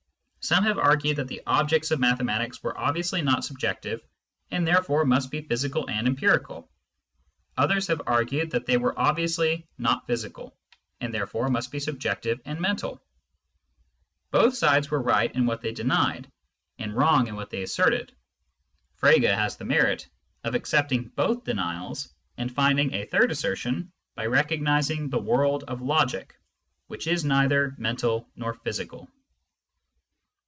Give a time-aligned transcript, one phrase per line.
[0.43, 4.01] Some have argued that the objects of mathematics were obviously not sub jective,
[4.49, 6.67] and therefore must be physical and empirical;
[7.55, 10.57] others have argued that they were obviously not physical,
[10.99, 12.99] and therefore must be subjective and mental.
[14.31, 16.29] Both sides were right in what they denied,
[16.79, 18.11] and wrong in what they asserted;
[18.99, 20.07] Frege has the merit
[20.43, 27.05] of accepting both denials, and finding a third assertion by recognising the world of logic,^which
[27.05, 29.07] is neither mental nor physical.